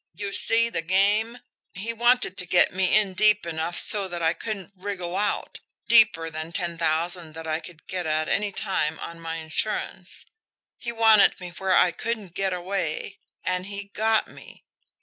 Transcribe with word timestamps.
"You 0.15 0.33
see 0.33 0.67
the 0.69 0.81
game! 0.81 1.41
He 1.73 1.93
wanted 1.93 2.35
to 2.39 2.47
get 2.47 2.73
me 2.73 2.95
in 2.97 3.13
deep 3.13 3.45
enough 3.45 3.77
so 3.77 4.07
that 4.07 4.23
I 4.23 4.33
couldn't 4.33 4.73
wriggle 4.75 5.15
out, 5.15 5.59
deeper 5.87 6.31
than 6.31 6.51
ten 6.51 6.75
thousand 6.75 7.33
that 7.33 7.45
I 7.45 7.59
could 7.59 7.85
get 7.85 8.07
at 8.07 8.27
any 8.27 8.51
time 8.51 8.97
on 8.97 9.19
my 9.19 9.35
insurance, 9.35 10.25
he 10.79 10.91
wanted 10.91 11.39
me 11.39 11.51
where 11.51 11.75
I 11.75 11.91
couldn't 11.91 12.33
get 12.33 12.51
away 12.51 13.19
and 13.45 13.67
he 13.67 13.91
got 13.93 14.27
me. 14.27 14.63